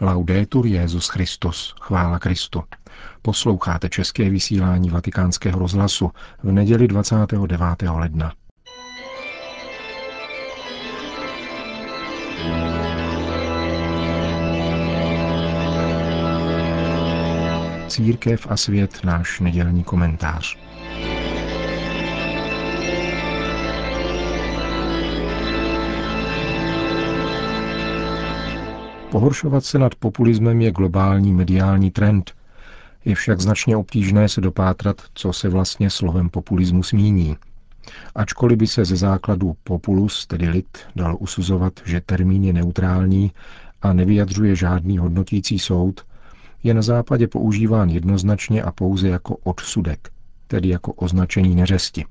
Laudetur 0.00 0.66
Jezus 0.66 1.08
Christus, 1.08 1.74
chvála 1.80 2.18
Kristu. 2.18 2.62
Posloucháte 3.22 3.88
české 3.88 4.30
vysílání 4.30 4.90
Vatikánského 4.90 5.58
rozhlasu 5.58 6.10
v 6.42 6.52
neděli 6.52 6.88
29. 6.88 7.60
ledna. 7.90 8.32
Církev 17.88 18.46
a 18.50 18.56
svět 18.56 19.04
náš 19.04 19.40
nedělní 19.40 19.84
komentář. 19.84 20.65
Pohoršovat 29.10 29.64
se 29.64 29.78
nad 29.78 29.94
populismem 29.94 30.60
je 30.60 30.72
globální 30.72 31.32
mediální 31.32 31.90
trend. 31.90 32.32
Je 33.04 33.14
však 33.14 33.40
značně 33.40 33.76
obtížné 33.76 34.28
se 34.28 34.40
dopátrat, 34.40 35.02
co 35.14 35.32
se 35.32 35.48
vlastně 35.48 35.90
slovem 35.90 36.28
populismus 36.30 36.92
míní. 36.92 37.36
Ačkoliv 38.14 38.58
by 38.58 38.66
se 38.66 38.84
ze 38.84 38.96
základu 38.96 39.56
populus, 39.64 40.26
tedy 40.26 40.48
lid, 40.48 40.78
dal 40.96 41.16
usuzovat, 41.20 41.72
že 41.84 42.00
termín 42.00 42.44
je 42.44 42.52
neutrální 42.52 43.32
a 43.82 43.92
nevyjadřuje 43.92 44.56
žádný 44.56 44.98
hodnotící 44.98 45.58
soud, 45.58 46.06
je 46.62 46.74
na 46.74 46.82
západě 46.82 47.28
používán 47.28 47.90
jednoznačně 47.90 48.62
a 48.62 48.72
pouze 48.72 49.08
jako 49.08 49.36
odsudek, 49.36 50.10
tedy 50.46 50.68
jako 50.68 50.92
označení 50.92 51.54
neřesti. 51.54 52.04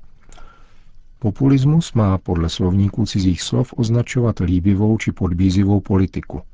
Populismus 1.18 1.92
má 1.92 2.18
podle 2.18 2.48
slovníků 2.48 3.06
cizích 3.06 3.42
slov 3.42 3.74
označovat 3.76 4.38
líbivou 4.38 4.98
či 4.98 5.12
podbízivou 5.12 5.80
politiku– 5.80 6.42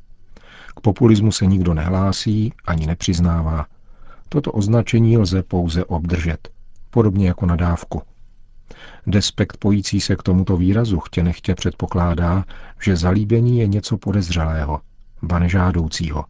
k 0.76 0.80
populismu 0.80 1.32
se 1.32 1.46
nikdo 1.46 1.74
nehlásí 1.74 2.52
ani 2.66 2.86
nepřiznává. 2.86 3.66
Toto 4.28 4.52
označení 4.52 5.18
lze 5.18 5.42
pouze 5.42 5.84
obdržet, 5.84 6.48
podobně 6.90 7.28
jako 7.28 7.46
nadávku. 7.46 8.02
Despekt 9.06 9.56
pojící 9.56 10.00
se 10.00 10.16
k 10.16 10.22
tomuto 10.22 10.56
výrazu 10.56 11.00
chtě 11.00 11.22
nechtě 11.22 11.54
předpokládá, 11.54 12.44
že 12.82 12.96
zalíbení 12.96 13.58
je 13.58 13.66
něco 13.66 13.98
podezřelého, 13.98 14.80
ba 15.22 15.38
nežádoucího. 15.38 16.24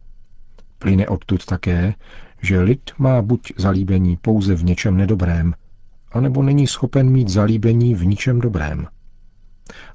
Plyne 0.79 1.07
odtud 1.07 1.45
také, 1.45 1.93
že 2.41 2.59
lid 2.59 2.91
má 2.97 3.21
buď 3.21 3.53
zalíbení 3.57 4.17
pouze 4.17 4.55
v 4.55 4.63
něčem 4.63 4.97
nedobrém, 4.97 5.53
anebo 6.11 6.43
není 6.43 6.67
schopen 6.67 7.09
mít 7.09 7.29
zalíbení 7.29 7.95
v 7.95 8.05
ničem 8.05 8.39
dobrém. 8.39 8.87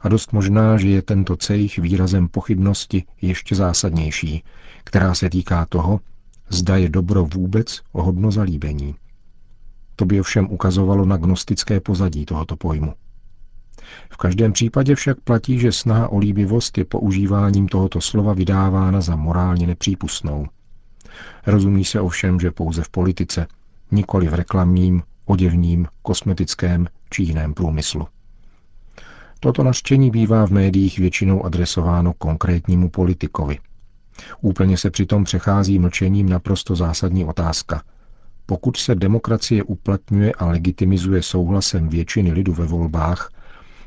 A 0.01 0.09
dost 0.09 0.33
možná, 0.33 0.77
že 0.77 0.89
je 0.89 1.03
tento 1.03 1.37
cejch 1.37 1.79
výrazem 1.79 2.29
pochybnosti 2.29 3.05
ještě 3.23 3.55
zásadnější, 3.55 4.45
která 4.85 5.15
se 5.15 5.31
týká 5.31 5.67
toho, 5.67 6.01
zda 6.49 6.77
je 6.77 6.89
dobro 6.89 7.25
vůbec 7.25 7.83
hodno 7.93 8.31
zalíbení. 8.31 8.95
To 9.97 10.05
by 10.05 10.21
ovšem 10.21 10.47
ukazovalo 10.51 11.05
na 11.05 11.17
gnostické 11.17 11.81
pozadí 11.81 12.25
tohoto 12.25 12.57
pojmu. 12.57 12.95
V 14.11 14.17
každém 14.17 14.53
případě 14.53 14.95
však 14.95 15.21
platí, 15.21 15.59
že 15.59 15.73
snaha 15.73 16.09
o 16.09 16.19
líbivost 16.19 16.79
je 16.79 16.85
používáním 16.85 17.69
tohoto 17.69 18.01
slova 18.01 18.33
vydávána 18.33 19.01
za 19.01 19.17
morálně 19.17 19.67
nepřípustnou. 19.67 20.47
Rozumí 21.47 21.85
se 21.85 22.01
ovšem, 22.01 22.41
že 22.41 22.51
pouze 22.51 22.83
v 22.83 22.89
politice, 22.89 23.47
nikoli 23.91 24.29
v 24.29 24.35
reklamním, 24.35 25.03
oděvním, 25.25 25.87
kosmetickém 26.03 26.87
či 27.11 27.23
jiném 27.23 27.55
průmyslu. 27.55 28.07
Toto 29.41 29.63
naštění 29.63 30.11
bývá 30.11 30.47
v 30.47 30.51
médiích 30.51 30.99
většinou 30.99 31.45
adresováno 31.45 32.13
konkrétnímu 32.13 32.91
politikovi. 32.91 33.59
Úplně 34.41 34.77
se 34.77 34.91
přitom 34.91 35.25
přechází 35.25 35.79
mlčením 35.79 36.29
naprosto 36.29 36.77
zásadní 36.77 37.25
otázka. 37.25 37.83
Pokud 38.47 38.77
se 38.77 38.95
demokracie 38.95 39.63
uplatňuje 39.63 40.33
a 40.33 40.47
legitimizuje 40.47 41.23
souhlasem 41.23 41.89
většiny 41.89 42.33
lidu 42.33 42.53
ve 42.55 42.67
volbách, 42.67 43.31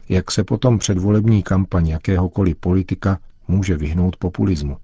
jak 0.09 0.31
se 0.31 0.43
potom 0.43 0.79
předvolební 0.79 1.43
kampaň 1.43 1.87
jakéhokoliv 1.87 2.55
politika 2.57 3.19
může 3.47 3.77
vyhnout 3.77 4.15
populismu? 4.15 4.77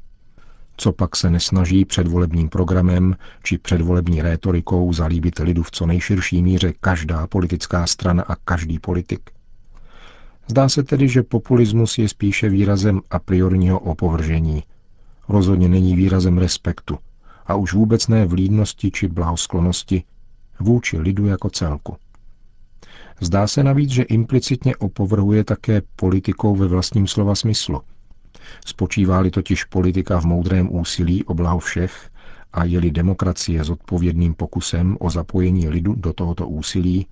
Co 0.78 0.92
pak 0.94 1.16
se 1.16 1.30
nesnaží 1.30 1.86
předvolebním 1.86 2.50
programem 2.50 3.16
či 3.44 3.58
předvolební 3.58 4.22
rétorikou 4.22 4.94
zalíbit 4.94 5.40
lidu 5.40 5.64
v 5.64 5.72
co 5.72 5.86
nejširší 5.86 6.44
míře 6.44 6.74
každá 6.80 7.28
politická 7.28 7.88
strana 7.88 8.24
a 8.24 8.36
každý 8.36 8.80
politik? 8.80 9.37
Zdá 10.48 10.70
se 10.70 10.84
tedy, 10.84 11.08
že 11.08 11.24
populismus 11.24 11.98
je 11.98 12.10
spíše 12.10 12.50
výrazem 12.50 13.02
a 13.10 13.20
priorního 13.20 13.80
opovržení. 13.80 14.64
Rozhodně 15.30 15.70
není 15.70 15.96
výrazem 15.96 16.38
respektu 16.38 16.98
a 17.46 17.56
už 17.56 17.74
vůbec 17.74 18.08
ne 18.08 18.26
vlídnosti 18.26 18.92
či 18.92 19.08
blahosklonosti 19.08 20.04
vůči 20.60 21.00
lidu 21.00 21.26
jako 21.26 21.50
celku. 21.50 21.98
Zdá 23.22 23.48
se 23.48 23.64
navíc, 23.64 23.90
že 23.90 24.04
implicitně 24.04 24.76
opovrhuje 24.76 25.44
také 25.44 25.82
politikou 25.96 26.56
ve 26.56 26.68
vlastním 26.68 27.08
slova 27.08 27.36
smyslu. 27.36 27.82
Spočívá-li 28.66 29.32
totiž 29.32 29.64
politika 29.64 30.22
v 30.22 30.26
moudrém 30.26 30.76
úsilí 30.76 31.24
o 31.24 31.34
blaho 31.34 31.60
všech 31.60 32.10
a 32.54 32.64
je-li 32.64 32.92
demokracie 32.92 33.64
zodpovědným 33.64 34.34
pokusem 34.34 34.98
o 35.00 35.10
zapojení 35.10 35.70
lidu 35.70 35.96
do 35.96 36.14
tohoto 36.14 36.48
úsilí, 36.48 37.08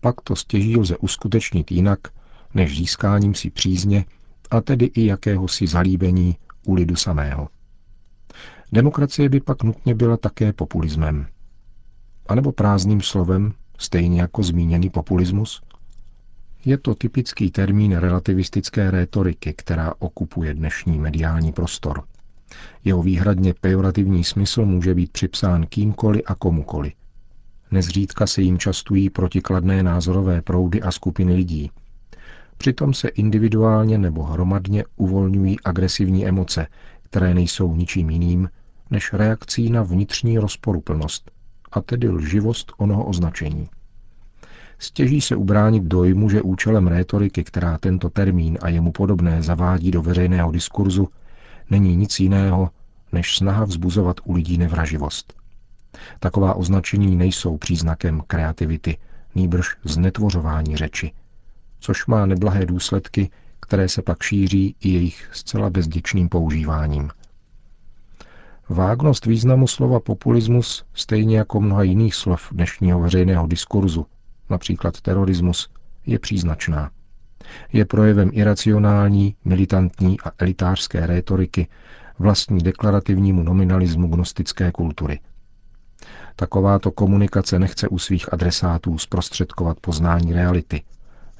pak 0.00 0.20
to 0.20 0.36
stěží 0.36 0.76
lze 0.76 0.96
uskutečnit 0.96 1.72
jinak, 1.72 1.98
než 2.54 2.76
získáním 2.76 3.34
si 3.34 3.50
přízně 3.50 4.04
a 4.50 4.60
tedy 4.60 4.86
i 4.86 5.06
jakéhosi 5.06 5.66
zalíbení 5.66 6.36
u 6.66 6.74
lidu 6.74 6.96
samého. 6.96 7.48
Demokracie 8.72 9.28
by 9.28 9.40
pak 9.40 9.62
nutně 9.62 9.94
byla 9.94 10.16
také 10.16 10.52
populismem. 10.52 11.26
A 12.28 12.34
nebo 12.34 12.52
prázdným 12.52 13.00
slovem, 13.00 13.52
stejně 13.78 14.20
jako 14.20 14.42
zmíněný 14.42 14.90
populismus? 14.90 15.62
Je 16.64 16.78
to 16.78 16.94
typický 16.94 17.50
termín 17.50 17.96
relativistické 17.96 18.90
rétoriky, 18.90 19.54
která 19.56 19.94
okupuje 19.98 20.54
dnešní 20.54 20.98
mediální 20.98 21.52
prostor. 21.52 22.04
Jeho 22.84 23.02
výhradně 23.02 23.54
pejorativní 23.60 24.24
smysl 24.24 24.64
může 24.64 24.94
být 24.94 25.12
připsán 25.12 25.66
kýmkoliv 25.66 26.22
a 26.26 26.34
komukoli. 26.34 26.92
Nezřídka 27.70 28.26
se 28.26 28.42
jim 28.42 28.58
častují 28.58 29.10
protikladné 29.10 29.82
názorové 29.82 30.42
proudy 30.42 30.82
a 30.82 30.90
skupiny 30.90 31.34
lidí, 31.34 31.70
Přitom 32.60 32.94
se 32.94 33.08
individuálně 33.08 33.98
nebo 33.98 34.22
hromadně 34.22 34.84
uvolňují 34.96 35.60
agresivní 35.60 36.26
emoce, 36.26 36.66
které 37.02 37.34
nejsou 37.34 37.74
ničím 37.74 38.10
jiným 38.10 38.50
než 38.90 39.12
reakcí 39.12 39.70
na 39.70 39.82
vnitřní 39.82 40.38
rozporuplnost, 40.38 41.30
a 41.72 41.80
tedy 41.80 42.08
lživost 42.08 42.72
onoho 42.76 43.04
označení. 43.04 43.68
Stěží 44.78 45.20
se 45.20 45.36
ubránit 45.36 45.82
dojmu, 45.82 46.30
že 46.30 46.42
účelem 46.42 46.86
rétoriky, 46.86 47.44
která 47.44 47.78
tento 47.78 48.10
termín 48.10 48.58
a 48.62 48.68
jemu 48.68 48.92
podobné 48.92 49.42
zavádí 49.42 49.90
do 49.90 50.02
veřejného 50.02 50.52
diskurzu, 50.52 51.08
není 51.70 51.96
nic 51.96 52.20
jiného, 52.20 52.70
než 53.12 53.36
snaha 53.36 53.64
vzbuzovat 53.64 54.16
u 54.24 54.32
lidí 54.32 54.58
nevraživost. 54.58 55.34
Taková 56.18 56.54
označení 56.54 57.16
nejsou 57.16 57.56
příznakem 57.56 58.22
kreativity, 58.26 58.96
nýbrž 59.34 59.76
znetvořování 59.84 60.76
řeči, 60.76 61.12
což 61.80 62.06
má 62.06 62.26
neblahé 62.26 62.66
důsledky, 62.66 63.30
které 63.60 63.88
se 63.88 64.02
pak 64.02 64.22
šíří 64.22 64.76
i 64.80 64.88
jejich 64.88 65.28
zcela 65.32 65.70
bezděčným 65.70 66.28
používáním. 66.28 67.10
Vágnost 68.68 69.26
významu 69.26 69.66
slova 69.66 70.00
populismus, 70.00 70.84
stejně 70.94 71.38
jako 71.38 71.60
mnoha 71.60 71.82
jiných 71.82 72.14
slov 72.14 72.48
dnešního 72.52 73.00
veřejného 73.00 73.46
diskurzu, 73.46 74.06
například 74.50 75.00
terorismus, 75.00 75.70
je 76.06 76.18
příznačná. 76.18 76.90
Je 77.72 77.84
projevem 77.84 78.30
iracionální, 78.32 79.36
militantní 79.44 80.20
a 80.20 80.30
elitářské 80.38 81.06
rétoriky, 81.06 81.68
vlastní 82.18 82.58
deklarativnímu 82.58 83.42
nominalismu 83.42 84.08
gnostické 84.08 84.72
kultury. 84.72 85.20
Takováto 86.36 86.90
komunikace 86.90 87.58
nechce 87.58 87.88
u 87.88 87.98
svých 87.98 88.32
adresátů 88.32 88.98
zprostředkovat 88.98 89.80
poznání 89.80 90.32
reality, 90.32 90.82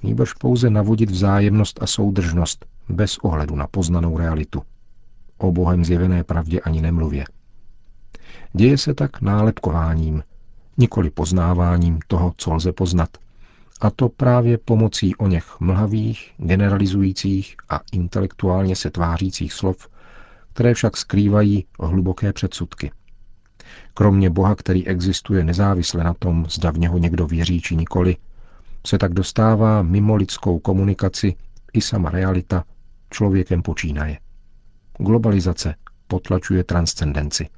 nýbrž 0.02 0.32
pouze 0.32 0.70
navodit 0.70 1.11
vzájemnost 1.11 1.82
a 1.82 1.87
soudržnost 1.87 2.67
bez 2.88 3.19
ohledu 3.19 3.56
na 3.56 3.67
poznanou 3.67 4.19
realitu. 4.19 4.62
O 5.38 5.52
Bohem 5.52 5.85
zjevené 5.85 6.25
pravdě 6.25 6.61
ani 6.61 6.82
nemluvě. 6.82 7.25
Děje 8.52 8.79
se 8.79 8.94
tak 8.94 9.20
nálepkováním, 9.20 10.23
nikoli 10.79 11.11
poznáváním 11.11 11.99
toho, 12.06 12.32
co 12.37 12.55
lze 12.55 12.73
poznat. 12.73 13.08
A 13.81 13.91
to 13.91 14.08
právě 14.08 14.58
pomocí 14.58 15.17
o 15.17 15.26
něch 15.26 15.61
mlhavých, 15.61 16.32
generalizujících 16.37 17.56
a 17.69 17.81
intelektuálně 17.93 18.76
se 18.76 18.91
tvářících 18.91 19.53
slov, 19.53 19.88
které 20.53 20.75
však 20.75 20.96
skrývají 20.96 21.64
hluboké 21.81 22.32
předsudky. 22.32 22.91
Kromě 23.94 24.31
Boha, 24.31 24.55
který 24.55 24.87
existuje 24.88 25.44
nezávisle 25.44 26.05
na 26.05 26.14
tom, 26.14 26.46
zda 26.49 26.70
v 26.70 26.79
něho 26.79 26.99
někdo 26.99 27.26
věří 27.26 27.61
či 27.61 27.76
nikoli, 27.76 28.17
se 28.87 28.99
tak 28.99 29.15
dostává 29.15 29.82
mimo 29.82 30.17
lidskou 30.17 30.59
komunikaci 30.59 31.35
i 31.73 31.81
sama 31.81 32.11
realita 32.11 32.65
člověkem 33.11 33.62
počínaje. 33.62 34.19
Globalizace, 34.99 35.75
potlačuje 36.06 36.65
transcendenci. 36.65 37.49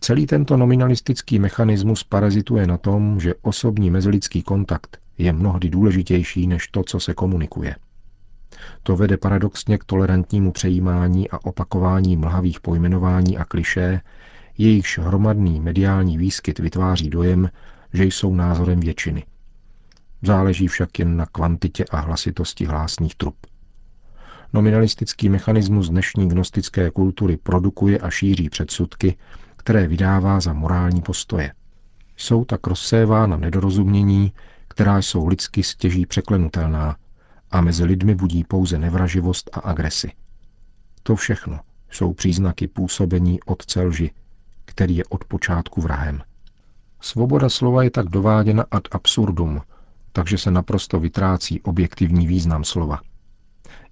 Celý 0.00 0.26
tento 0.26 0.56
nominalistický 0.56 1.38
mechanismus 1.38 2.04
parazituje 2.04 2.66
na 2.66 2.76
tom, 2.76 3.20
že 3.20 3.34
osobní 3.42 3.90
mezilidský 3.90 4.42
kontakt 4.42 4.98
je 5.18 5.32
mnohdy 5.32 5.70
důležitější 5.70 6.46
než 6.46 6.68
to, 6.68 6.82
co 6.84 7.00
se 7.00 7.14
komunikuje. 7.14 7.76
To 8.82 8.96
vede 8.96 9.16
paradoxně 9.16 9.78
k 9.78 9.84
tolerantnímu 9.84 10.52
přejímání 10.52 11.30
a 11.30 11.44
opakování 11.44 12.16
mlhavých 12.16 12.60
pojmenování 12.60 13.38
a 13.38 13.44
klišé, 13.44 14.00
jejichž 14.58 14.98
hromadný 14.98 15.60
mediální 15.60 16.18
výskyt 16.18 16.58
vytváří 16.58 17.10
dojem, 17.10 17.50
že 17.92 18.04
jsou 18.04 18.34
názorem 18.34 18.80
většiny. 18.80 19.24
Záleží 20.26 20.68
však 20.68 20.98
jen 20.98 21.16
na 21.16 21.26
kvantitě 21.26 21.84
a 21.90 22.00
hlasitosti 22.00 22.64
hlásných 22.64 23.14
trup. 23.14 23.36
Nominalistický 24.52 25.28
mechanismus 25.28 25.88
dnešní 25.88 26.28
gnostické 26.28 26.90
kultury 26.90 27.36
produkuje 27.36 27.98
a 27.98 28.10
šíří 28.10 28.50
předsudky, 28.50 29.16
které 29.56 29.86
vydává 29.86 30.40
za 30.40 30.52
morální 30.52 31.02
postoje. 31.02 31.52
Jsou 32.16 32.44
tak 32.44 32.66
rozsévána 32.66 33.36
nedorozumění, 33.36 34.32
která 34.68 34.98
jsou 34.98 35.26
lidsky 35.26 35.62
stěží 35.62 36.06
překlenutelná 36.06 36.96
a 37.50 37.60
mezi 37.60 37.84
lidmi 37.84 38.14
budí 38.14 38.44
pouze 38.44 38.78
nevraživost 38.78 39.50
a 39.52 39.60
agresi. 39.60 40.12
To 41.02 41.16
všechno 41.16 41.60
jsou 41.90 42.12
příznaky 42.12 42.68
působení 42.68 43.42
otce 43.42 43.82
lži, 43.82 44.10
který 44.64 44.96
je 44.96 45.04
od 45.04 45.24
počátku 45.24 45.80
vrahem. 45.80 46.22
Svoboda 47.00 47.48
slova 47.48 47.82
je 47.82 47.90
tak 47.90 48.06
dováděna 48.08 48.64
ad 48.70 48.82
absurdum, 48.92 49.60
takže 50.16 50.38
se 50.38 50.50
naprosto 50.50 51.00
vytrácí 51.00 51.60
objektivní 51.60 52.26
význam 52.26 52.64
slova. 52.64 53.00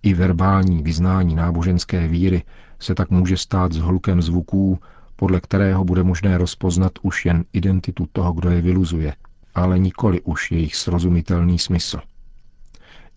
I 0.03 0.15
verbální 0.15 0.83
vyznání 0.83 1.35
náboženské 1.35 2.09
víry 2.09 2.43
se 2.81 2.95
tak 2.95 3.11
může 3.11 3.37
stát 3.37 3.73
s 3.73 3.77
hlukem 3.77 4.23
zvuků, 4.23 4.79
podle 5.17 5.41
kterého 5.41 5.85
bude 5.85 6.03
možné 6.03 6.39
rozpoznat 6.39 6.93
už 7.03 7.27
jen 7.27 7.45
identitu 7.53 8.09
toho, 8.13 8.33
kdo 8.33 8.51
je 8.51 8.63
vyluzuje, 8.63 9.15
ale 9.55 9.79
nikoli 9.79 10.21
už 10.21 10.53
jejich 10.53 10.77
srozumitelný 10.77 11.59
smysl. 11.59 12.01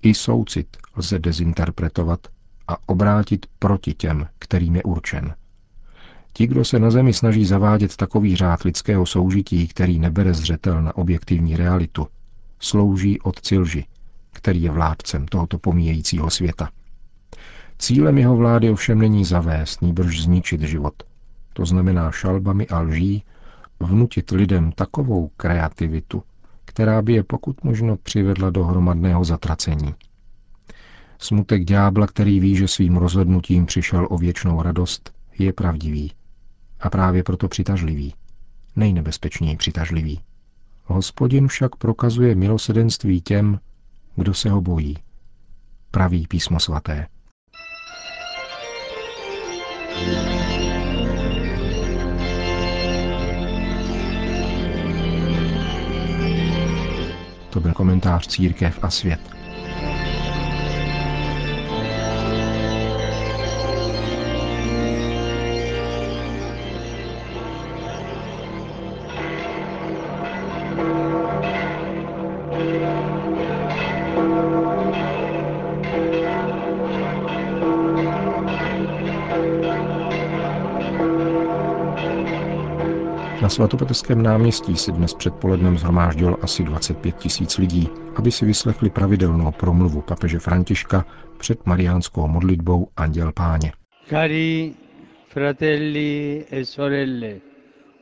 I 0.01 0.13
soucit 0.13 0.77
lze 0.95 1.19
dezinterpretovat 1.19 2.19
a 2.67 2.89
obrátit 2.89 3.45
proti 3.59 3.93
těm, 3.93 4.27
kterým 4.39 4.75
je 4.75 4.83
určen. 4.83 5.35
Ti, 6.33 6.47
kdo 6.47 6.65
se 6.65 6.79
na 6.79 6.91
zemi 6.91 7.13
snaží 7.13 7.45
zavádět 7.45 7.95
takový 7.95 8.35
řád 8.35 8.63
lidského 8.63 9.05
soužití, 9.05 9.67
který 9.67 9.99
nebere 9.99 10.33
zřetel 10.33 10.81
na 10.81 10.97
objektivní 10.97 11.57
realitu, 11.57 12.07
slouží 12.59 13.21
od 13.21 13.41
cilži, 13.41 13.85
který 14.33 14.61
je 14.63 14.71
vládcem 14.71 15.25
tohoto 15.25 15.59
pomíjejícího 15.59 16.29
světa. 16.29 16.69
Cílem 17.79 18.17
jeho 18.17 18.35
vlády 18.35 18.69
ovšem 18.69 18.99
není 18.99 19.25
zavést, 19.25 19.81
nýbrž 19.81 20.21
zničit 20.21 20.61
život. 20.61 20.93
To 21.53 21.65
znamená 21.65 22.11
šalbami 22.11 22.67
a 22.67 22.79
lží 22.79 23.23
vnutit 23.79 24.31
lidem 24.31 24.71
takovou 24.71 25.31
kreativitu, 25.37 26.23
která 26.65 27.01
by 27.01 27.13
je 27.13 27.23
pokud 27.23 27.63
možno 27.63 27.97
přivedla 27.97 28.49
do 28.49 28.63
hromadného 28.63 29.23
zatracení. 29.23 29.95
Smutek 31.19 31.63
ďábla, 31.63 32.07
který 32.07 32.39
ví, 32.39 32.55
že 32.55 32.67
svým 32.67 32.97
rozhodnutím 32.97 33.65
přišel 33.65 34.07
o 34.09 34.17
věčnou 34.17 34.61
radost, 34.61 35.13
je 35.39 35.53
pravdivý. 35.53 36.11
A 36.79 36.89
právě 36.89 37.23
proto 37.23 37.47
přitažlivý. 37.47 38.13
Nejnebezpečněji 38.75 39.57
přitažlivý. 39.57 40.19
Hospodin 40.87 41.47
však 41.47 41.75
prokazuje 41.75 42.35
milosedenství 42.35 43.21
těm, 43.21 43.59
kdo 44.15 44.33
se 44.33 44.49
ho 44.49 44.61
bojí. 44.61 44.97
Praví 45.91 46.27
písmo 46.27 46.59
svaté. 46.59 47.07
To 57.49 57.59
byl 57.59 57.73
komentář 57.73 58.27
Církev 58.27 58.79
a 58.81 58.89
svět. 58.89 59.36
Na 83.47 83.51
svatopetrském 83.51 84.21
náměstí 84.21 84.75
se 84.75 84.91
dnes 84.91 85.13
předpolednem 85.13 85.77
zhromáždilo 85.77 86.43
asi 86.43 86.63
25 86.63 87.15
tisíc 87.15 87.57
lidí, 87.57 87.89
aby 88.15 88.31
si 88.31 88.45
vyslechli 88.45 88.89
pravidelnou 88.89 89.51
promluvu 89.51 90.01
papeže 90.01 90.39
Františka 90.39 91.05
před 91.37 91.65
mariánskou 91.65 92.27
modlitbou 92.27 92.87
Anděl 92.97 93.31
Páně. 93.31 93.71
Cari 94.09 94.73
fratelli 95.29 96.45
e 96.51 96.65
sorelle, 96.65 97.33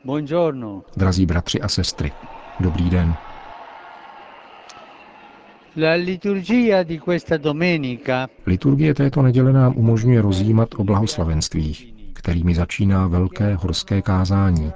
buongiorno. 0.04 0.82
Drazí 0.96 1.26
bratři 1.26 1.60
a 1.60 1.68
sestry, 1.68 2.12
dobrý 2.60 2.90
den. 2.90 3.14
La 5.76 5.94
liturgia 5.94 6.82
di 6.82 6.98
questa 6.98 7.36
domenica 7.36 8.28
Liturgie 8.46 8.94
této 8.94 9.22
neděle 9.22 9.52
nám 9.52 9.72
umožňuje 9.76 10.22
rozjímat 10.22 10.68
o 10.76 10.84
blahoslavenstvích, 10.84 11.94
kterými 12.12 12.54
začíná 12.54 13.06
velké 13.06 13.54
horské 13.54 14.02
kázání, 14.02 14.72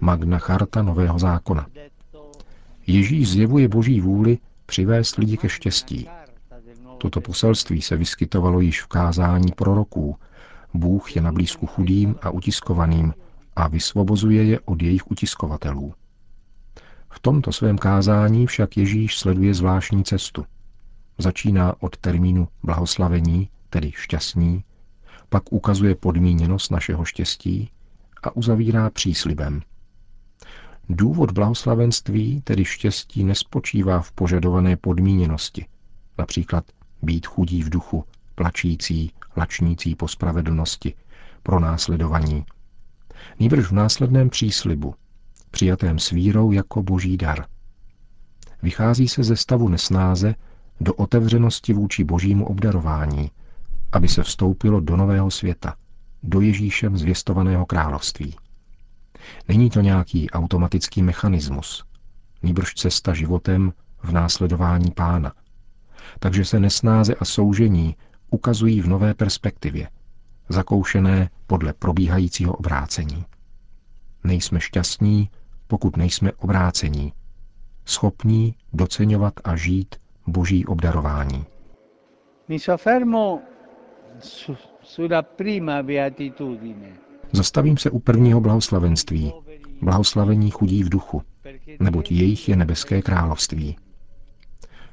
Magna 0.00 0.38
Charta 0.38 0.82
Nového 0.82 1.18
zákona. 1.18 1.66
Ježíš 2.86 3.30
zjevuje 3.30 3.68
boží 3.68 4.00
vůli 4.00 4.38
přivést 4.66 5.16
lidi 5.16 5.36
ke 5.36 5.48
štěstí. 5.48 6.08
Toto 6.98 7.20
poselství 7.20 7.82
se 7.82 7.96
vyskytovalo 7.96 8.60
již 8.60 8.82
v 8.82 8.86
kázání 8.86 9.52
proroků. 9.52 10.16
Bůh 10.74 11.16
je 11.16 11.22
na 11.22 11.32
blízku 11.32 11.66
chudým 11.66 12.14
a 12.22 12.30
utiskovaným 12.30 13.14
a 13.56 13.68
vysvobozuje 13.68 14.44
je 14.44 14.60
od 14.60 14.82
jejich 14.82 15.10
utiskovatelů. 15.10 15.94
V 17.10 17.20
tomto 17.20 17.52
svém 17.52 17.78
kázání 17.78 18.46
však 18.46 18.76
Ježíš 18.76 19.18
sleduje 19.18 19.54
zvláštní 19.54 20.04
cestu. 20.04 20.44
Začíná 21.18 21.74
od 21.80 21.96
termínu 21.96 22.48
blahoslavení, 22.62 23.48
tedy 23.70 23.92
šťastní, 23.94 24.64
pak 25.28 25.52
ukazuje 25.52 25.94
podmíněnost 25.94 26.70
našeho 26.70 27.04
štěstí 27.04 27.70
a 28.22 28.36
uzavírá 28.36 28.90
příslibem– 28.90 29.60
Důvod 30.88 31.30
blahoslavenství, 31.30 32.40
tedy 32.40 32.64
štěstí, 32.64 33.24
nespočívá 33.24 34.00
v 34.00 34.12
požadované 34.12 34.76
podmíněnosti, 34.76 35.66
například 36.18 36.64
být 37.02 37.26
chudí 37.26 37.62
v 37.62 37.70
duchu, 37.70 38.04
plačící, 38.34 39.12
lačnící 39.36 39.94
po 39.94 40.08
spravedlnosti, 40.08 40.94
pro 41.42 41.60
následovaní. 41.60 42.44
Nýbrž 43.40 43.66
v 43.66 43.72
následném 43.72 44.30
příslibu, 44.30 44.94
přijatém 45.50 45.98
s 45.98 46.10
vírou 46.10 46.52
jako 46.52 46.82
boží 46.82 47.16
dar. 47.16 47.46
Vychází 48.62 49.08
se 49.08 49.24
ze 49.24 49.36
stavu 49.36 49.68
nesnáze 49.68 50.34
do 50.80 50.94
otevřenosti 50.94 51.72
vůči 51.72 52.04
božímu 52.04 52.46
obdarování, 52.46 53.30
aby 53.92 54.08
se 54.08 54.22
vstoupilo 54.22 54.80
do 54.80 54.96
nového 54.96 55.30
světa, 55.30 55.74
do 56.22 56.40
Ježíšem 56.40 56.96
zvěstovaného 56.96 57.66
království. 57.66 58.34
Není 59.48 59.70
to 59.70 59.80
nějaký 59.80 60.30
automatický 60.30 61.02
mechanismus, 61.02 61.84
nýbrž 62.42 62.74
cesta 62.74 63.14
životem 63.14 63.72
v 64.02 64.12
následování 64.12 64.90
pána. 64.90 65.32
Takže 66.18 66.44
se 66.44 66.60
nesnáze 66.60 67.14
a 67.14 67.24
soužení 67.24 67.96
ukazují 68.30 68.80
v 68.80 68.88
nové 68.88 69.14
perspektivě, 69.14 69.88
zakoušené 70.48 71.30
podle 71.46 71.72
probíhajícího 71.72 72.52
obrácení. 72.52 73.24
Nejsme 74.24 74.60
šťastní, 74.60 75.30
pokud 75.66 75.96
nejsme 75.96 76.32
obrácení, 76.32 77.12
schopní 77.84 78.54
doceňovat 78.72 79.34
a 79.44 79.56
žít 79.56 79.96
boží 80.26 80.66
obdarování. 80.66 81.46
Mi 82.48 82.58
soffermo 82.58 83.40
sulla 84.82 85.22
prima 85.22 85.82
beatitudine 85.82 87.07
Zastavím 87.32 87.76
se 87.76 87.90
u 87.90 87.98
prvního 87.98 88.40
blahoslavenství, 88.40 89.32
blahoslavení 89.82 90.50
chudí 90.50 90.82
v 90.82 90.88
duchu, 90.88 91.22
neboť 91.80 92.12
jejich 92.12 92.48
je 92.48 92.56
nebeské 92.56 93.02
království. 93.02 93.76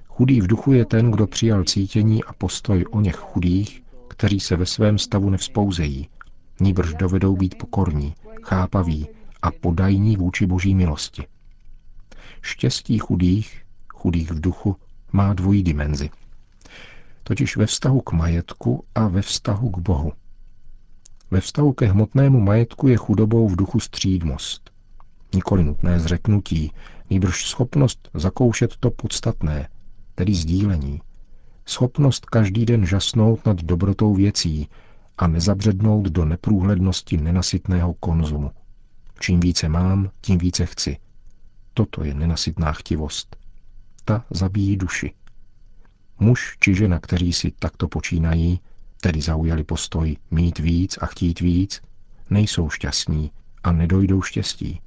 Chudý 0.08 0.42
v 0.42 0.48
duchu 0.48 0.74
je 0.74 0.86
ten, 0.86 1.12
kdo 1.12 1.28
přijal 1.28 1.64
cítění 1.64 2.24
a 2.24 2.34
postoj 2.34 2.86
o 2.92 3.02
něch 3.02 3.16
chudých, 3.16 3.84
kteří 4.08 4.40
se 4.40 4.56
ve 4.56 4.66
svém 4.66 4.98
stavu 4.98 5.30
nevzpouzejí, 5.30 6.10
níbrž 6.60 6.94
dovedou 6.94 7.36
být 7.36 7.58
pokorní, 7.58 8.16
chápaví 8.44 9.08
a 9.42 9.52
podajní 9.52 10.18
vůči 10.18 10.46
boží 10.46 10.76
milosti. 10.76 11.28
Štěstí 12.42 13.00
chudých, 13.00 13.62
chudých 13.94 14.32
v 14.32 14.42
duchu, 14.42 14.76
má 15.12 15.34
dvojí 15.34 15.64
dimenzi. 15.64 16.10
Totiž 17.24 17.58
ve 17.58 17.66
vztahu 17.66 18.02
k 18.02 18.12
majetku 18.12 18.86
a 18.96 19.08
ve 19.08 19.22
vztahu 19.22 19.70
k 19.70 19.78
Bohu– 19.78 20.14
Ve 21.32 21.42
vztahu 21.42 21.74
ke 21.74 21.86
hmotnému 21.86 22.40
majetku 22.40 22.88
je 22.88 22.98
chudobou 22.98 23.48
v 23.48 23.56
duchu 23.56 23.80
střídmost. 23.80 24.72
Nikoli 25.34 25.64
nutné 25.64 26.00
zřeknutí, 26.00 26.72
nýbrž 27.10 27.46
schopnost 27.46 28.10
zakoušet 28.14 28.78
to 28.80 28.92
podstatné, 28.92 29.70
tedy 30.16 30.34
sdílení. 30.34 31.02
Schopnost 31.66 32.26
každý 32.26 32.66
den 32.66 32.86
žasnout 32.86 33.46
nad 33.46 33.64
dobrotou 33.64 34.14
věcí 34.14 34.70
a 35.18 35.28
nezabřednout 35.28 36.06
do 36.06 36.26
neprůhlednosti 36.26 37.18
nenasytného 37.18 37.94
konzumu. 37.94 38.52
Čím 39.20 39.40
více 39.40 39.70
mám, 39.70 40.10
tím 40.22 40.38
více 40.38 40.66
chci. 40.66 40.98
Toto 41.74 42.04
je 42.04 42.14
nenasytná 42.14 42.72
chtivost. 42.72 43.36
Ta 44.06 44.26
zabíjí 44.30 44.78
duši. 44.78 45.14
Muž 46.20 46.58
či 46.60 46.76
žena, 46.76 47.00
kteří 47.00 47.34
si 47.34 47.52
takto 47.52 47.88
počínají, 47.88 48.60
tedy 49.06 49.22
zaujali 49.22 49.64
postoj 49.64 50.18
mít 50.32 50.60
víc 50.60 50.98
a 51.02 51.06
chtít 51.06 51.40
víc, 51.40 51.82
nejsou 52.30 52.70
šťastní 52.70 53.32
a 53.64 53.72
nedojdou 53.72 54.22
štěstí. 54.22 54.82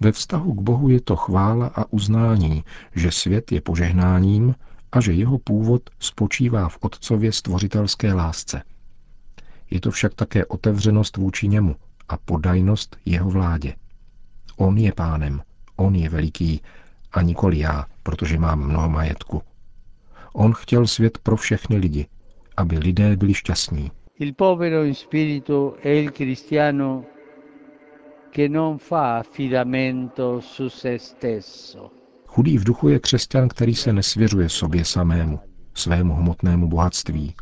Ve 0.00 0.12
vztahu 0.12 0.54
k 0.54 0.60
Bohu 0.60 0.88
je 0.88 1.00
to 1.00 1.16
chvála 1.16 1.66
a 1.66 1.92
uznání, 1.92 2.64
že 2.94 3.10
svět 3.10 3.52
je 3.52 3.60
požehnáním 3.60 4.54
a 4.92 5.00
že 5.00 5.12
jeho 5.12 5.38
původ 5.38 5.90
spočívá 5.98 6.68
v 6.68 6.78
Otcově 6.80 7.32
stvořitelské 7.32 8.12
lásce. 8.12 8.62
Je 9.70 9.80
to 9.80 9.90
však 9.90 10.14
také 10.14 10.46
otevřenost 10.46 11.16
vůči 11.16 11.48
němu 11.48 11.76
a 12.08 12.16
podajnost 12.16 12.96
jeho 13.04 13.30
vládě. 13.30 13.74
On 14.56 14.78
je 14.78 14.92
pánem, 14.92 15.42
on 15.76 15.94
je 15.94 16.08
veliký 16.08 16.60
a 17.12 17.22
nikoli 17.22 17.58
já, 17.58 17.86
protože 18.02 18.38
mám 18.38 18.60
mnoho 18.60 18.88
majetku. 18.88 19.42
On 20.32 20.52
chtěl 20.52 20.86
svět 20.86 21.18
pro 21.18 21.36
všechny 21.36 21.76
lidi, 21.76 22.06
aby 22.58 22.78
lidé 22.78 23.16
byli 23.16 23.34
šťastní. 23.34 23.90
Il 24.18 24.34
povero 24.34 24.82
in 24.84 24.94
spirito 24.94 25.76
è 25.82 25.88
il 25.88 26.10
cristiano 26.10 27.06
che 28.30 28.48
non 28.48 28.78
fa 28.78 29.18
affidamento 29.18 30.40
su 30.40 30.68
se 30.68 30.98
stesso. 30.98 31.90
Chudý 32.26 32.58
v 32.58 32.64
duchu 32.64 32.88
je 32.88 32.98
křesťan, 32.98 33.48
který 33.48 33.74
se 33.74 33.92
nesvěřuje 33.92 34.48
sobě 34.48 34.84
samému, 34.84 35.40
svému 35.74 36.14
hmotnému 36.14 36.68
bohatství. 36.68 37.34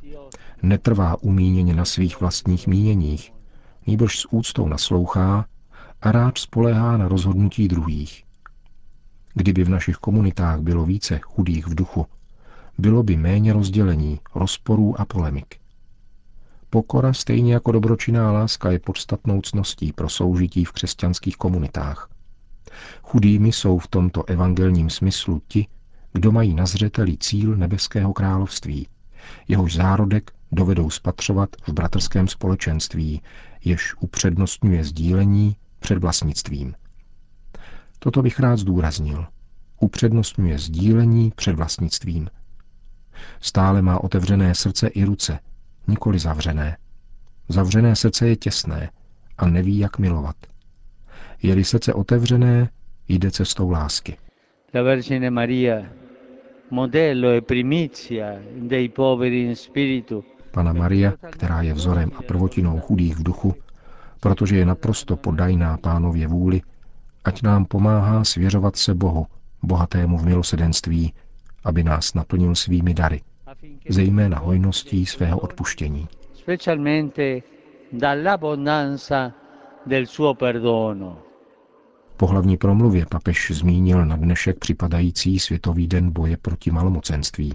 Netrvá 0.63 1.23
umíněně 1.23 1.75
na 1.75 1.85
svých 1.85 2.21
vlastních 2.21 2.67
míněních, 2.67 3.33
nýbrž 3.87 4.19
s 4.19 4.33
úctou 4.33 4.69
naslouchá 4.69 5.47
a 6.03 6.13
rád 6.13 6.39
spoléhá 6.39 6.97
na 6.97 7.09
rozhodnutí 7.09 7.69
druhých. 7.69 8.23
Kdyby 9.35 9.65
v 9.65 9.69
našich 9.69 9.97
komunitách 9.97 10.61
bylo 10.61 10.85
více 10.85 11.19
chudých 11.19 11.67
v 11.67 11.75
duchu, 11.75 12.07
bylo 12.79 13.03
by 13.03 13.17
méně 13.17 13.53
rozdělení, 13.53 14.21
rozporů 14.35 15.01
a 15.01 15.05
polemik. 15.05 15.55
Pokora 16.71 17.13
stejně 17.13 17.55
jako 17.55 17.73
dobročinná 17.73 18.33
láska 18.33 18.71
je 18.71 18.79
podstatnou 18.79 19.41
cností 19.41 19.93
pro 19.93 20.09
soužití 20.09 20.65
v 20.65 20.73
křesťanských 20.73 21.37
komunitách. 21.37 22.11
Chudými 23.03 23.53
jsou 23.53 23.79
v 23.79 23.89
tomto 23.89 24.25
evangelním 24.25 24.91
smyslu 24.91 25.43
ti, 25.49 25.67
kdo 26.13 26.33
mají 26.33 26.55
na 26.55 26.67
zřeteli 26.67 27.17
cíl 27.17 27.57
nebeského 27.57 28.13
království, 28.13 28.89
jehož 29.49 29.75
zárodek 29.75 30.33
dovedou 30.53 30.91
spatřovat 30.91 31.49
v 31.67 31.73
bratrském 31.73 32.29
společenství, 32.29 33.23
jež 33.65 33.95
upřednostňuje 34.01 34.85
sdílení 34.85 35.57
před 35.79 35.99
vlastnictvím. 35.99 36.75
Toto 37.99 38.23
bych 38.23 38.41
rád 38.41 38.57
zdůraznil. 38.57 39.27
Upřednostňuje 39.81 40.59
sdílení 40.59 41.33
před 41.37 41.57
vlastnictvím. 41.57 42.29
Stále 43.41 43.83
má 43.83 44.05
otevřené 44.05 44.55
srdce 44.55 44.89
i 44.89 45.05
ruce, 45.05 45.39
nikoli 45.89 46.19
zavřené. 46.19 46.77
Zavřené 47.49 47.97
srdce 47.97 48.29
je 48.29 48.37
těsné 48.37 48.91
a 49.39 49.47
neví, 49.47 49.79
jak 49.79 49.99
milovat. 49.99 50.37
Je-li 51.43 51.65
srdce 51.65 51.95
otevřené, 51.95 52.69
jde 53.09 53.31
cestou 53.31 53.71
lásky. 53.71 54.17
La 54.75 54.83
Vergine 54.83 55.31
Maria, 55.31 55.83
modello 56.71 57.31
e 57.31 57.41
primizia 57.41 58.27
dei 58.57 58.89
poveri 58.89 59.43
in 59.43 59.57
spiritu, 59.57 60.25
Pana 60.51 60.73
Maria, 60.73 61.13
která 61.31 61.63
je 61.63 61.75
vzorem 61.75 62.11
a 62.17 62.23
prvotinou 62.23 62.81
chudých 62.81 63.17
v 63.17 63.23
duchu, 63.23 63.55
protože 64.21 64.57
je 64.57 64.67
naprosto 64.67 65.17
podajná 65.17 65.77
pánově 65.77 66.27
vůli, 66.27 66.63
ať 67.25 67.43
nám 67.43 67.65
pomáhá 67.65 68.25
svěřovat 68.25 68.77
se 68.77 68.95
Bohu, 68.95 69.27
bohatému 69.63 70.19
v 70.19 70.25
milosedenství, 70.25 71.13
aby 71.67 71.85
nás 71.85 72.15
naplnil 72.15 72.55
svými 72.55 72.95
dary, 72.95 73.21
zejména 73.89 74.39
hojností 74.39 75.07
svého 75.07 75.39
odpuštění. 75.39 76.09
Po 82.17 82.27
hlavní 82.27 82.57
promluvě 82.57 83.07
papež 83.07 83.51
zmínil 83.55 84.07
na 84.07 84.17
dnešek 84.17 84.59
připadající 84.59 85.39
Světový 85.39 85.87
den 85.87 86.11
boje 86.11 86.37
proti 86.37 86.71
malomocenství. 86.71 87.55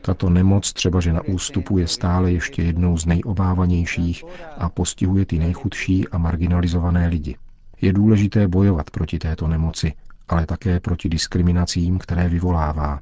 Tato 0.00 0.30
nemoc, 0.30 0.72
třeba 0.72 1.00
že 1.00 1.12
na 1.12 1.22
ústupu, 1.22 1.78
je 1.78 1.88
stále 1.88 2.32
ještě 2.32 2.62
jednou 2.62 2.98
z 2.98 3.06
nejobávanějších 3.06 4.24
a 4.58 4.68
postihuje 4.68 5.26
ty 5.26 5.38
nejchudší 5.38 6.08
a 6.08 6.18
marginalizované 6.18 7.08
lidi. 7.08 7.36
Je 7.80 7.92
důležité 7.92 8.48
bojovat 8.48 8.90
proti 8.90 9.18
této 9.18 9.48
nemoci, 9.48 9.92
ale 10.28 10.46
také 10.46 10.80
proti 10.80 11.08
diskriminacím, 11.08 11.98
které 11.98 12.28
vyvolává. 12.28 13.00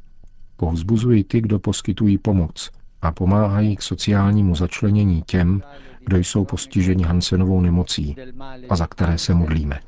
Povzbuzuji 0.56 1.24
ty, 1.24 1.40
kdo 1.40 1.58
poskytují 1.58 2.18
pomoc 2.18 2.70
a 3.02 3.12
pomáhají 3.12 3.76
k 3.76 3.82
sociálnímu 3.82 4.54
začlenění 4.54 5.22
těm, 5.22 5.62
kdo 6.06 6.16
jsou 6.16 6.44
postiženi 6.44 7.04
Hansenovou 7.04 7.60
nemocí 7.60 8.16
a 8.68 8.76
za 8.76 8.86
které 8.86 9.18
se 9.18 9.34
modlíme. 9.34 9.80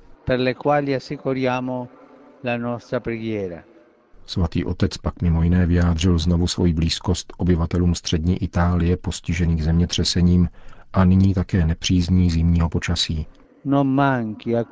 Svatý 4.26 4.64
otec 4.64 4.96
pak 4.96 5.22
mimo 5.22 5.42
jiné 5.42 5.66
vyjádřil 5.66 6.18
znovu 6.18 6.46
svoji 6.46 6.72
blízkost 6.72 7.32
obyvatelům 7.36 7.94
střední 7.94 8.42
Itálie 8.42 8.96
postižených 8.96 9.64
zemětřesením 9.64 10.48
a 10.92 11.04
nyní 11.04 11.34
také 11.34 11.66
nepřízní 11.66 12.30
zimního 12.30 12.68
počasí. 12.68 13.26
E 13.64 14.62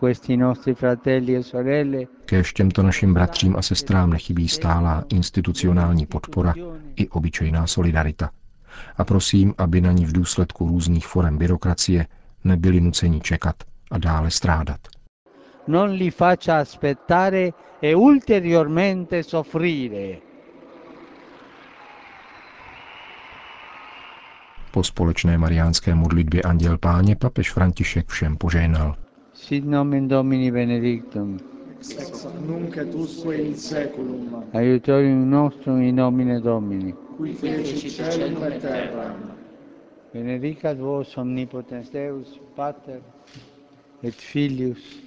Kéž 2.24 2.52
těmto 2.52 2.82
našim 2.82 3.14
bratřím 3.14 3.56
a 3.56 3.62
sestrám 3.62 4.10
nechybí 4.10 4.48
stálá 4.48 5.04
institucionální 5.08 6.06
podpora 6.06 6.54
i 6.96 7.08
obyčejná 7.08 7.66
solidarita. 7.66 8.30
A 8.96 9.04
prosím, 9.04 9.54
aby 9.58 9.80
na 9.80 9.92
ní 9.92 10.06
v 10.06 10.12
důsledku 10.12 10.68
různých 10.68 11.06
forem 11.06 11.38
byrokracie 11.38 12.06
nebyli 12.44 12.80
nuceni 12.80 13.20
čekat 13.20 13.56
a 13.90 13.98
dále 13.98 14.30
strádat. 14.30 14.80
non 15.66 15.90
li 15.90 16.10
faccia 16.10 16.56
aspettare 16.58 17.54
e 17.80 17.92
ulteriormente 17.94 19.22
soffrire. 19.22 20.29
Po 24.72 24.82
společné 24.84 25.38
mariánské 25.38 25.94
modlitbě 25.94 26.42
Anděl 26.42 26.78
Páně 26.78 27.16
papež 27.16 27.52
František 27.52 28.08
všem 28.08 28.36
požehnal. 28.36 28.96
Sit 29.34 29.64
nomen 29.64 30.08
Domini 30.08 30.50
benedictum. 30.50 31.38
ex 31.80 32.26
nunc 32.46 32.76
et 32.76 32.94
usque 32.94 33.34
in 33.36 33.54
seculum, 33.56 34.44
Aiutorium 34.54 35.30
nostrum 35.30 35.80
in 35.82 35.96
nomine 35.96 36.40
Domini. 36.40 36.94
qui 37.16 37.32
feci 37.34 37.90
celum 37.90 38.44
et 38.44 38.60
terram. 38.60 39.16
Benedicat 40.14 40.76
vos 40.78 41.16
omnipotens 41.16 41.90
Deus, 41.90 42.40
Pater 42.56 43.00
et 44.02 44.14
Filius 44.14 45.00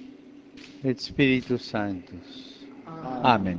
et 0.84 1.00
Spiritus 1.00 1.62
Sanctus. 1.70 2.66
Amen. 3.22 3.58